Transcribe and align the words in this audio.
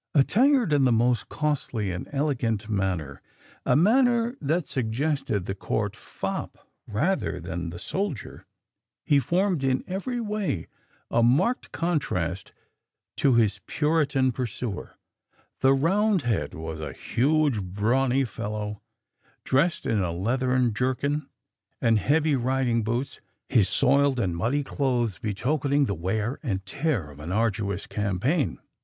"Attired 0.15 0.73
in 0.73 0.83
the 0.85 0.91
most 0.91 1.29
costly 1.29 1.91
and 1.91 2.07
elegant 2.11 2.67
manner, 2.67 3.21
a 3.67 3.75
manner 3.75 4.35
that 4.41 4.67
suggested 4.67 5.45
the 5.45 5.53
court 5.53 5.95
fop 5.95 6.67
rather 6.87 7.39
than 7.39 7.69
the 7.69 7.77
soldier, 7.77 8.47
he 9.05 9.19
formed 9.19 9.63
in 9.63 9.83
every 9.85 10.19
way 10.19 10.65
a 11.11 11.21
marked 11.21 11.71
contrast 11.71 12.51
to 13.17 13.35
his 13.35 13.61
puritan 13.67 14.31
pursuer. 14.31 14.97
The 15.59 15.75
Roundhead 15.75 16.55
was 16.55 16.79
a 16.79 16.93
huge, 16.93 17.61
brawny 17.61 18.25
fellow, 18.25 18.81
dressed 19.43 19.85
in 19.85 19.99
a 19.99 20.11
leathern 20.11 20.73
jerkin 20.73 21.27
and 21.79 21.99
heavy 21.99 22.33
riding 22.35 22.81
boots 22.81 23.21
his 23.49 23.69
soiled 23.69 24.19
and 24.19 24.35
muddy 24.35 24.63
clothes 24.63 25.19
betokening 25.19 25.85
the 25.85 25.93
wear 25.93 26.39
and 26.41 26.65
tear 26.65 27.11
of 27.11 27.19
an 27.19 27.31
arduous 27.31 27.85
campaign. 27.85 28.57